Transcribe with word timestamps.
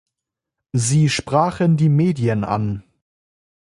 Sie 0.73 1.09
sprachen 1.09 1.77
die 1.77 1.87
Medien 1.87 2.43
an. 2.43 2.83